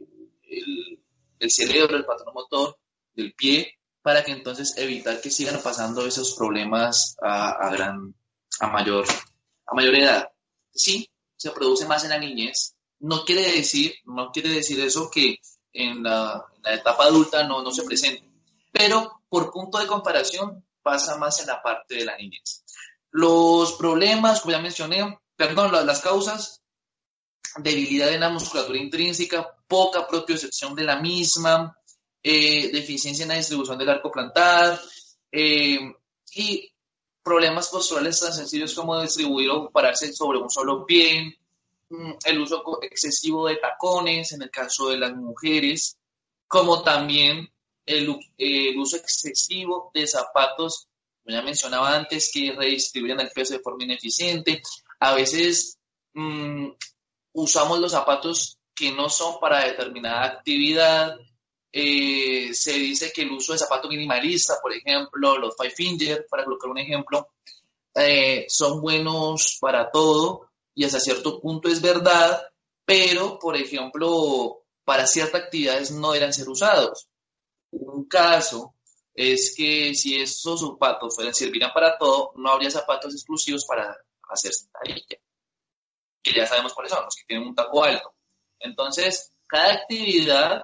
[1.39, 2.79] el, cerebro, el patrón motor
[3.15, 8.15] del pie, para que entonces evitar que sigan pasando esos problemas a, gran,
[8.61, 9.07] a, mayor,
[9.67, 10.29] a mayor edad.
[10.75, 12.75] Sí, se produce más en la niñez.
[13.01, 15.39] No quiere decir, no quiere decir eso que
[15.73, 18.29] en la, etapa adulta no, no se presente,
[18.71, 22.65] pero por punto de comparación pasa más en la parte de la niñez.
[23.11, 26.63] Los problemas, como ya mencioné, perdón, las causas,
[27.57, 31.77] debilidad en la musculatura intrínseca, poca propiocepción de la misma,
[32.23, 34.81] eh, deficiencia en la distribución del arco plantar
[35.31, 35.79] eh,
[36.35, 36.73] y
[37.23, 41.39] problemas posturales tan sencillos como distribuir o pararse sobre un solo pie,
[41.89, 45.97] mm, el uso excesivo de tacones en el caso de las mujeres,
[46.49, 47.49] como también
[47.87, 48.09] el,
[48.77, 50.89] uso excesivo de zapatos,
[51.25, 54.61] ya mencionaba antes, que redistribuyen el peso de forma ineficiente.
[55.01, 55.79] A veces
[56.15, 56.69] mm,
[57.33, 61.17] usamos los zapatos que no son para determinada actividad.
[61.73, 66.45] Eh, se dice que el uso de zapato minimalista, por ejemplo, los five finger, para
[66.45, 67.31] colocar un ejemplo,
[67.95, 72.43] eh, son buenos para todo y hasta cierto punto es verdad,
[72.85, 77.09] pero, por ejemplo, para ciertas actividades no deberán ser usados.
[77.71, 78.75] Un caso
[79.15, 83.97] es que si esos zapatos servirían para todo, no habría zapatos exclusivos para
[84.29, 85.19] hacer sentadilla
[86.23, 88.15] que ya sabemos cuáles son, los que tienen un taco alto.
[88.61, 90.63] Entonces, cada actividad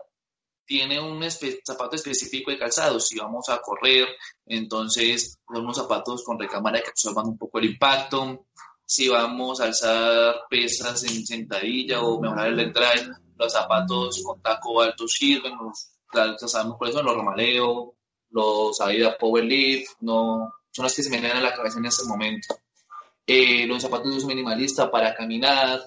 [0.68, 1.24] tiene un
[1.64, 3.00] zapato específico de calzado.
[3.00, 4.07] Si vamos a correr,
[4.44, 8.44] entonces unos zapatos con recámara que absorban un poco el impacto.
[8.85, 14.83] Si vamos a alzar pesas en sentadilla o mejorar el drive, los zapatos con taco
[14.83, 15.54] alto sirven.
[15.57, 15.88] Los,
[16.50, 17.94] sabemos cuáles son, los Romaleo,
[18.31, 22.07] los Adidas Powerlift, no, son los que se me vienen a la cabeza en este
[22.07, 22.54] momento.
[23.26, 25.81] Eh, los zapatos de uso minimalista para caminar,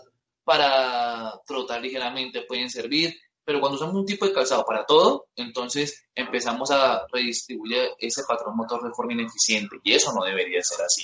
[0.44, 6.06] para trotar ligeramente pueden servir, pero cuando usamos un tipo de calzado para todo, entonces
[6.14, 11.04] empezamos a redistribuir ese patrón motor de forma ineficiente y eso no debería ser así.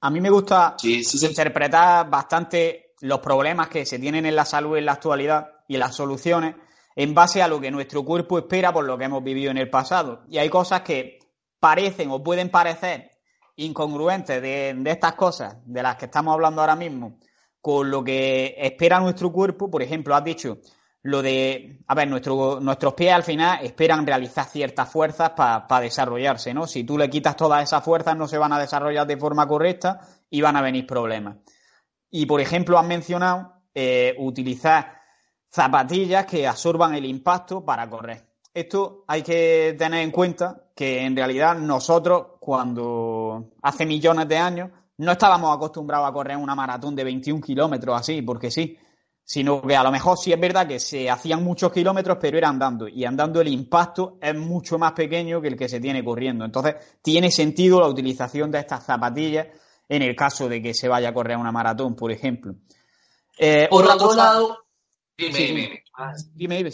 [0.00, 4.86] A mí me gusta interpretar bastante los problemas que se tienen en la salud en
[4.86, 6.56] la actualidad y las soluciones
[6.94, 9.68] en base a lo que nuestro cuerpo espera por lo que hemos vivido en el
[9.68, 10.22] pasado.
[10.28, 11.18] Y hay cosas que
[11.60, 13.10] parecen o pueden parecer
[13.56, 17.18] incongruentes de, estas cosas de las que estamos hablando ahora mismo
[17.66, 20.58] con lo que espera nuestro cuerpo, por ejemplo, has dicho
[21.02, 26.54] lo de, a ver, nuestro, nuestros pies al final esperan realizar ciertas fuerzas para desarrollarse,
[26.54, 26.68] ¿no?
[26.68, 29.98] Si tú le quitas todas esas fuerzas no se van a desarrollar de forma correcta
[30.30, 31.38] y van a venir problemas.
[32.08, 35.00] Y, por ejemplo, has mencionado eh, utilizar
[35.50, 38.28] zapatillas que absorban el impacto para correr.
[38.54, 44.70] Esto hay que tener en cuenta que en realidad nosotros, cuando hace millones de años,
[44.98, 48.78] no estábamos acostumbrados a correr una maratón de 21 kilómetros así, porque sí,
[49.22, 52.48] sino que a lo mejor sí es verdad que se hacían muchos kilómetros, pero era
[52.48, 56.44] andando, y andando el impacto es mucho más pequeño que el que se tiene corriendo.
[56.44, 59.48] Entonces, tiene sentido la utilización de estas zapatillas
[59.88, 62.54] en el caso de que se vaya a correr una maratón, por ejemplo.
[63.38, 64.66] Eh, por otro lado,
[65.18, 65.84] dime, dime,
[66.34, 66.56] dime.
[66.56, 66.72] dime,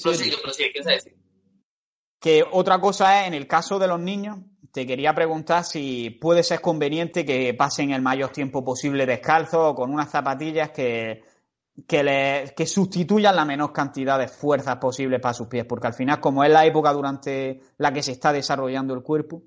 [2.21, 4.39] que otra cosa es, en el caso de los niños,
[4.73, 9.75] te quería preguntar si puede ser conveniente que pasen el mayor tiempo posible descalzos o
[9.75, 11.23] con unas zapatillas que,
[11.87, 16.43] que, sustituyan la menor cantidad de fuerzas posibles para sus pies, porque al final, como
[16.43, 19.43] es la época durante la que se está desarrollando el cuerpo.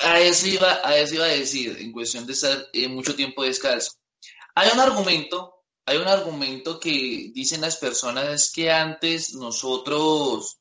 [0.00, 3.92] A eso iba a, eso a decir, en cuestión de estar eh, mucho tiempo descalzo.
[4.54, 10.58] Hay un argumento hay un argumento que dicen las personas que antes nosotros,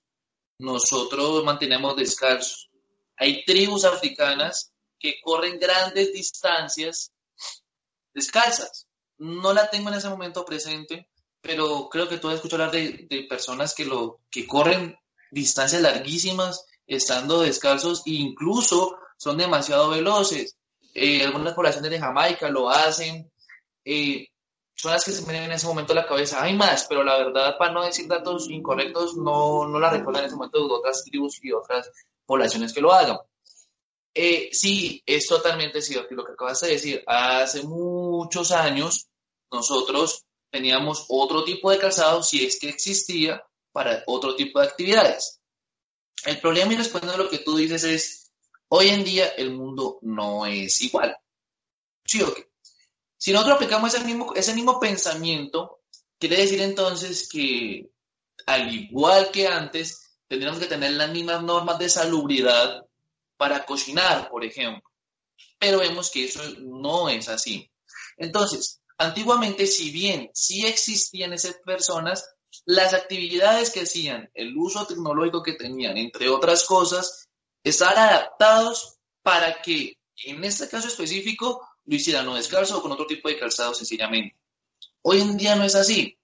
[0.61, 2.69] nosotros mantenemos descalzos.
[3.17, 7.11] Hay tribus africanas que corren grandes distancias
[8.13, 8.87] descalzas.
[9.17, 11.09] No la tengo en ese momento presente,
[11.41, 14.95] pero creo que tú has escuchado hablar de, personas que, lo, que corren
[15.31, 20.57] distancias larguísimas estando descalzos e incluso son demasiado veloces.
[20.93, 23.31] Eh, algunas poblaciones de Jamaica lo hacen.
[23.83, 24.27] Eh,
[24.81, 26.41] son las que se me vienen en ese momento a la cabeza.
[26.41, 30.25] Hay más, pero la verdad, para no decir datos incorrectos, no, no la recuerdo en
[30.25, 31.91] ese momento de otras tribus y otras
[32.25, 33.19] poblaciones que lo hagan.
[34.11, 36.15] Eh, sí, es totalmente cierto.
[36.15, 39.07] Lo que acabas de decir, hace muchos años
[39.51, 45.41] nosotros teníamos otro tipo de calzado, si es que existía, para otro tipo de actividades.
[46.25, 48.31] El problema y respondiendo a lo que tú dices es,
[48.69, 51.15] hoy en día el mundo no es igual.
[52.03, 52.50] ¿Sí o qué?
[53.21, 55.81] Si nosotros aplicamos ese mismo, ese mismo pensamiento,
[56.17, 57.91] quiere decir entonces que
[58.47, 62.83] al igual que antes, tendríamos que tener las mismas normas de salubridad
[63.37, 64.89] para cocinar, por ejemplo.
[65.59, 67.71] Pero vemos que eso no es así.
[68.17, 72.27] Entonces, antiguamente, si bien sí existían esas personas,
[72.65, 77.29] las actividades que hacían, el uso tecnológico que tenían, entre otras cosas,
[77.63, 83.05] estaban adaptados para que, en este caso específico, lo hicieran no descalzo o con otro
[83.05, 84.37] tipo de calzado sencillamente.
[85.01, 86.17] Hoy en día no es así.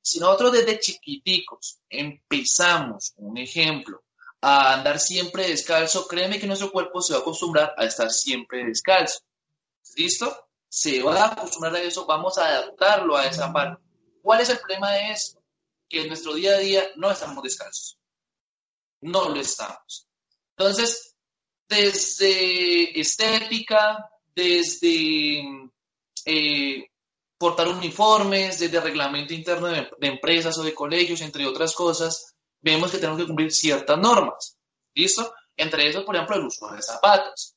[0.00, 4.04] Si nosotros desde chiquiticos empezamos, un ejemplo,
[4.40, 8.64] a andar siempre descalzo, créeme que nuestro cuerpo se va a acostumbrar a estar siempre
[8.64, 9.20] descalzo.
[9.96, 10.48] ¿Listo?
[10.66, 13.82] Se va a acostumbrar a eso, vamos a adaptarlo a esa parte.
[14.22, 15.42] ¿Cuál es el problema de esto?
[15.90, 17.98] Que en nuestro día a día no estamos descalzos.
[19.02, 20.08] No lo estamos.
[20.56, 21.16] Entonces,
[21.68, 25.42] desde estética, desde
[26.26, 26.86] eh,
[27.38, 32.98] portar uniformes, desde reglamento interno de, empresas o de colegios, entre otras cosas, vemos que
[32.98, 34.56] tenemos que cumplir ciertas normas.
[34.94, 35.34] ¿Listo?
[35.56, 37.54] Entre eso, por ejemplo, el uso de zapatos.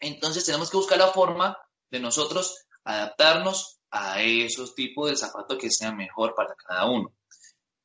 [0.00, 1.56] Entonces tenemos que buscar la forma
[1.90, 7.12] de nosotros adaptarnos a esos tipos de zapatos que sean mejor para cada uno.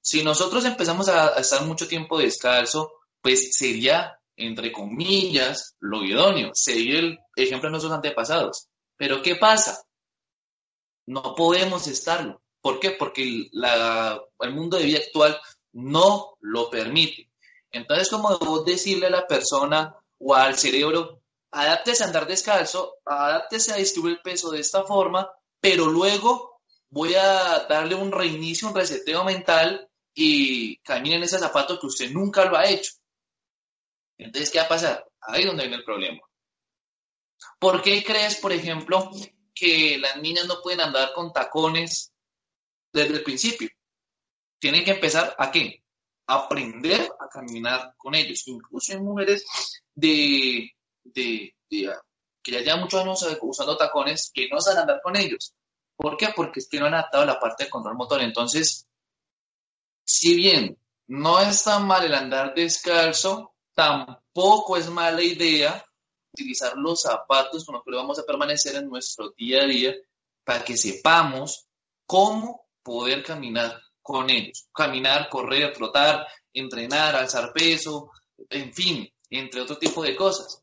[0.01, 6.99] Si nosotros empezamos a, estar mucho tiempo descalzo, pues sería, entre comillas, lo idóneo, sería
[6.99, 8.67] el ejemplo de nuestros antepasados.
[8.97, 9.83] Pero ¿qué pasa?
[11.07, 12.41] No podemos estarlo.
[12.61, 12.91] ¿Por qué?
[12.91, 15.39] Porque el mundo de vida actual
[15.73, 17.29] no lo permite.
[17.71, 21.21] Entonces, como debo decirle a la persona o al cerebro,
[21.51, 27.15] adáptese a andar descalzo, adáptese a distribuir el peso de esta forma, pero luego voy
[27.15, 32.45] a darle un reinicio, un reseteo mental y camine en ese zapato que usted nunca
[32.45, 32.93] lo ha hecho.
[34.17, 35.05] Entonces, ¿qué va a pasar?
[35.21, 36.21] Ahí es donde viene el problema.
[37.59, 39.11] ¿Por qué crees, por ejemplo,
[39.53, 42.13] que las niñas no pueden andar con tacones
[42.93, 43.69] desde el principio?
[44.59, 45.83] Tienen que empezar a qué?
[46.27, 48.47] Aprender a caminar con ellos.
[48.47, 49.45] Incluso en mujeres
[49.93, 50.71] de,
[51.03, 55.53] de, que ya llevan muchos años usando tacones que no saben andar con ellos.
[55.95, 56.29] ¿Por qué?
[56.35, 58.21] Porque es que no han adaptado la parte de control motor.
[58.21, 58.87] Entonces,
[60.03, 65.85] si bien no es tan mal el andar descalzo, tampoco es mala idea
[66.33, 69.93] utilizar los zapatos con los que vamos a permanecer en nuestro día a día
[70.43, 71.67] para que sepamos
[72.05, 74.67] cómo poder caminar con ellos.
[74.73, 78.11] Caminar, correr, trotar, entrenar, alzar peso,
[78.49, 80.61] en fin, entre otro tipo de cosas.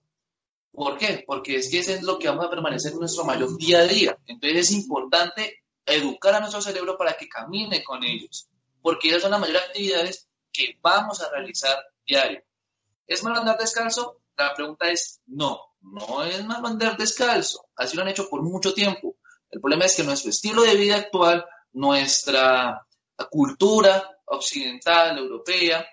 [0.71, 1.25] ¿Por qué?
[1.27, 3.85] Porque es que eso es lo que vamos a permanecer en nuestro mayor día a
[3.85, 4.19] día.
[4.27, 8.49] Entonces es importante educar a nuestro cerebro para que camine con ellos,
[8.81, 12.43] porque esas son las mayores actividades que vamos a realizar diario.
[13.07, 14.23] ¿Es malo andar descalzo?
[14.37, 17.67] La pregunta es no, no es malo andar descalzo.
[17.77, 19.17] Así lo han hecho por mucho tiempo.
[19.51, 22.87] El problema es que nuestro estilo de vida actual, nuestra
[23.31, 25.87] cultura occidental, europea,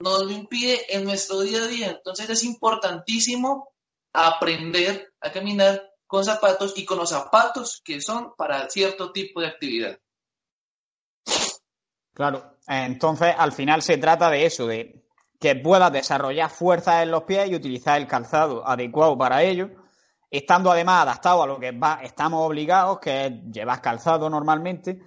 [0.00, 1.90] nos lo impide en nuestro día a día.
[1.90, 3.72] Entonces es importantísimo
[4.12, 9.46] aprender a caminar con zapatos y con los zapatos que son para cierto tipo de
[9.46, 9.98] actividad.
[12.12, 15.02] Claro, entonces al final se trata de eso, de
[15.42, 19.70] que puedas desarrollar fuerza en los pies y utilizar el calzado adecuado para ello,
[20.30, 25.00] estando además adaptado a lo que estamos obligados, que es llevar calzado normalmente,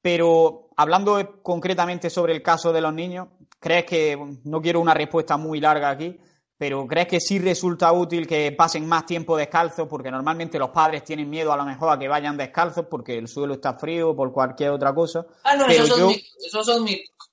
[0.00, 3.28] pero hablando concretamente sobre el caso de los niños,
[3.60, 6.18] ¿crees que, no quiero una respuesta muy larga aquí,
[6.56, 9.86] pero ¿crees que sí resulta útil que pasen más tiempo descalzos?
[9.88, 13.28] Porque normalmente los padres tienen miedo a lo mejor a que vayan descalzos porque el
[13.28, 15.26] suelo está frío o por cualquier otra cosa.
[15.44, 15.86] Ah, no, esos,
[16.64, 17.30] son mitos,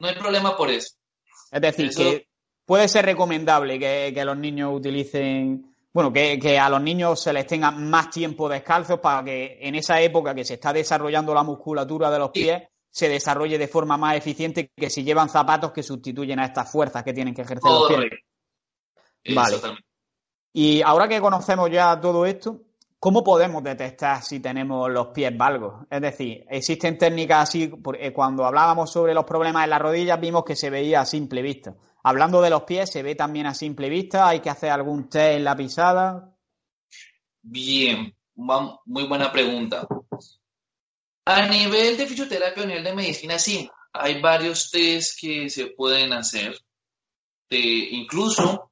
[0.00, 0.99] No hay problema por eso.
[1.50, 2.28] Es decir, que
[2.64, 7.70] puede ser recomendable que, los niños utilicen, bueno, que, a los niños se les tenga
[7.70, 12.18] más tiempo descalzos para que en esa época que se está desarrollando la musculatura de
[12.18, 16.46] los pies se desarrolle de forma más eficiente que si llevan zapatos que sustituyen a
[16.46, 19.34] estas fuerzas que tienen que ejercer los pies.
[19.34, 19.56] Vale.
[20.52, 22.62] Y ahora que conocemos ya todo esto,
[23.00, 25.86] ¿cómo podemos detectar si tenemos los pies valgos?
[25.90, 30.44] Es decir, existen técnicas así, eh, cuando hablábamos sobre los problemas en las rodillas vimos
[30.44, 31.74] que se veía a simple vista.
[32.04, 34.28] Hablando de los pies, ¿se ve también a simple vista?
[34.28, 36.36] ¿Hay que hacer algún test en la pisada?
[37.42, 39.86] Bien, muy buena pregunta.
[41.24, 46.12] A nivel de fisioterapia, a nivel de medicina, sí, hay varios test que se pueden
[46.12, 46.56] hacer.
[47.50, 48.70] incluso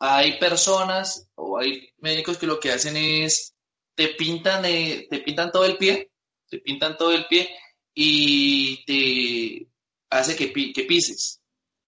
[0.00, 3.57] hay personas o hay médicos que lo que hacen es
[3.98, 6.12] te pintan, te pintan todo el pie,
[6.48, 7.50] te pintan todo el pie
[7.92, 9.68] y te
[10.08, 11.40] hace que, que pises.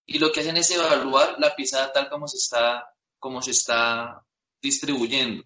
[0.06, 2.84] Y lo que hacen es evaluar la pisada tal como se está,
[3.20, 4.26] como se está
[4.60, 5.44] distribuyendo.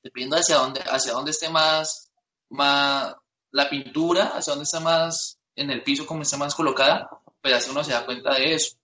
[0.00, 2.12] Dependiendo hacia dónde, hacia dónde esté más,
[2.48, 3.16] más
[3.50, 7.68] la pintura, hacia dónde está más en el piso, como está más colocada, pues así
[7.68, 8.76] uno se da cuenta de eso.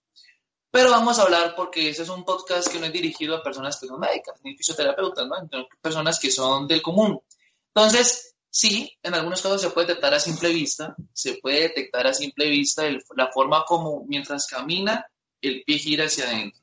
[0.71, 3.79] Pero vamos a hablar porque ese es un podcast que no es dirigido a personas
[3.81, 5.67] que son médicas ni fisioterapeutas, ¿no?
[5.81, 7.19] personas que son del común.
[7.75, 12.13] Entonces, sí, en algunos casos se puede detectar a simple vista, se puede detectar a
[12.13, 12.83] simple vista
[13.17, 15.07] la forma como mientras camina
[15.41, 16.61] el pie gira hacia adentro.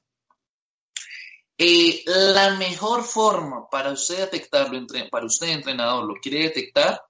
[1.58, 7.02] Eh, la mejor forma para usted detectarlo, para usted entrenador lo quiere detectar,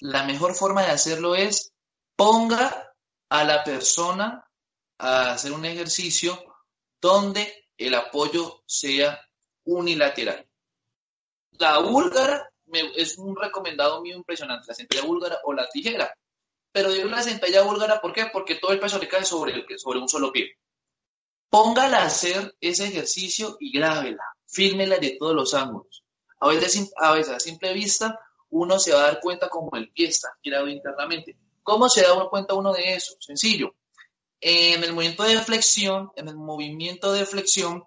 [0.00, 1.72] la mejor forma de hacerlo es
[2.16, 2.92] ponga
[3.28, 4.44] a la persona
[5.02, 6.38] a hacer un ejercicio
[7.00, 9.20] donde el apoyo sea
[9.64, 10.48] unilateral.
[11.58, 12.48] La búlgara
[12.94, 16.14] es un recomendado mío impresionante, la centella búlgara o la tijera.
[16.70, 18.26] Pero digo la centella búlgara, ¿por qué?
[18.32, 20.56] Porque todo el peso le cae sobre, sobre un solo pie.
[21.50, 26.04] Póngala a hacer ese ejercicio y grábela, fírmela de todos los ángulos.
[26.38, 28.18] A veces, a veces a simple vista
[28.50, 31.36] uno se va a dar cuenta cómo el pie está girado internamente.
[31.64, 33.16] ¿Cómo se da uno cuenta uno de eso?
[33.18, 33.74] Sencillo
[34.42, 37.84] en el movimiento de flexión, en el movimiento de flexión,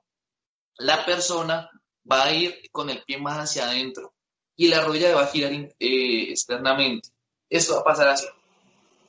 [0.78, 1.70] la persona
[2.10, 4.14] va a ir con el pie más hacia adentro
[4.56, 7.10] y la rodilla va a girar eh, externamente.
[7.49, 8.26] Esto va a pasar así.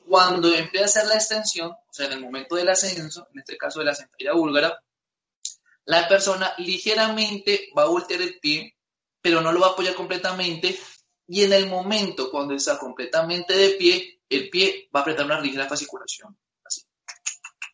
[0.05, 3.57] Cuando empieza a hacer la extensión, o sea, en el momento del ascenso, en este
[3.57, 4.83] caso de la sentadilla búlgara,
[5.85, 8.75] la persona ligeramente va a voltear el pie,
[9.21, 10.77] pero no lo va a apoyar completamente.
[11.27, 15.39] Y en el momento cuando está completamente de pie, el pie va a apretar una
[15.39, 16.37] ligera fasciculación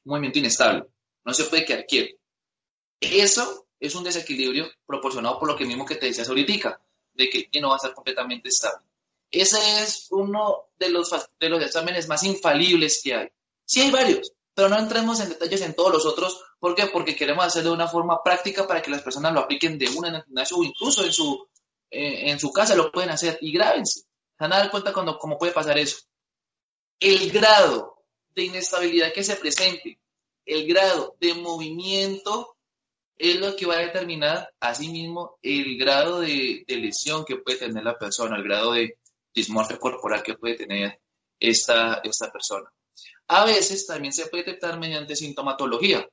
[0.06, 0.86] movimiento inestable,
[1.26, 2.18] no se puede quedar quieto.
[3.00, 6.82] Eso es un desequilibrio proporcionado por lo que mismo que te decías ahorita,
[7.14, 8.86] de que no va a estar completamente estable.
[9.34, 13.30] Ese es uno de los, de los exámenes más infalibles que hay.
[13.66, 16.40] Sí hay varios, pero no entremos en detalles en todos los otros.
[16.60, 16.86] ¿Por qué?
[16.86, 20.10] Porque queremos hacerlo de una forma práctica para que las personas lo apliquen de una
[20.10, 21.48] en el gimnasio o incluso en su,
[21.90, 23.40] eh, en su casa lo pueden hacer.
[23.42, 24.02] Y grábense.
[24.02, 25.98] Se van a dar cuenta cuando, cómo puede pasar eso.
[27.00, 28.03] El grado
[28.36, 30.00] de inestabilidad que se presente,
[30.46, 32.58] el grado de movimiento
[33.18, 37.98] es lo que va a determinar asimismo el grado de, lesión que puede tener la
[37.98, 38.98] persona, el grado de
[39.34, 41.00] dismorfia corporal que puede tener
[41.40, 42.72] esta, esta persona.
[43.28, 46.08] A veces también se puede detectar mediante sintomatología.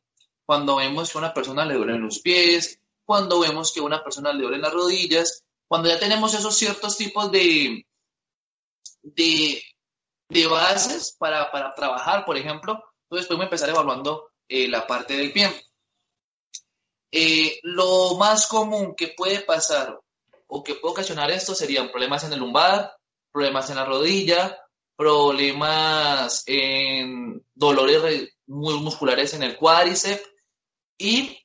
[0.47, 4.43] Cuando vemos que una persona le duelen los pies, cuando vemos que una persona le
[4.43, 7.87] duelen las rodillas, cuando ya tenemos esos ciertos tipos de,
[9.03, 9.63] de
[10.31, 12.83] de bases para, trabajar, por ejemplo.
[13.05, 15.51] Entonces podemos empezar evaluando eh, la parte del pie.
[17.13, 19.99] Eh, lo más común que puede pasar
[20.47, 22.93] o que puede ocasionar esto serían problemas en el lumbar,
[23.33, 24.57] problemas en la rodilla,
[24.97, 30.29] problemas en dolores musculares en el cuádriceps
[30.99, 31.37] y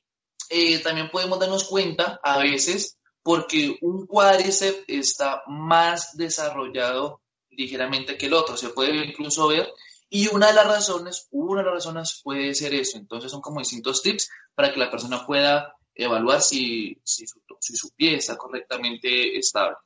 [0.50, 7.22] eh, también podemos darnos cuenta a veces porque un cuádriceps está más desarrollado
[7.56, 9.68] ligeramente que el otro, se puede incluso ver.
[10.08, 12.98] Y una de las razones, una de las razones puede ser eso.
[12.98, 17.74] Entonces son como distintos tips para que la persona pueda evaluar si, si, su, si
[17.74, 19.76] su pie está correctamente estable.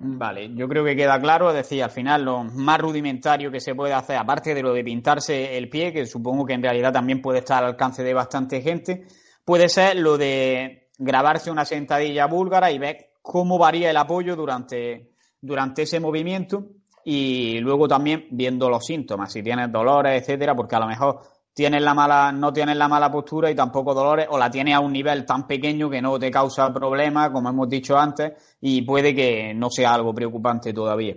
[0.00, 3.74] Vale, yo creo que queda claro, es decir, al final lo más rudimentario que se
[3.74, 7.22] puede hacer, aparte de lo de pintarse el pie, que supongo que en realidad también
[7.22, 9.06] puede estar al alcance de bastante gente,
[9.44, 15.13] puede ser lo de grabarse una sentadilla búlgara y ver cómo varía el apoyo durante,
[15.44, 16.64] durante ese movimiento
[17.04, 21.20] y luego también viendo los síntomas, si tienes dolores, etcétera, porque a lo mejor
[21.52, 24.80] tienes la mala, no tienes la mala postura y tampoco dolores, o la tienes a
[24.80, 29.14] un nivel tan pequeño que no te causa problemas, como hemos dicho antes, y puede
[29.14, 31.16] que no sea algo preocupante todavía.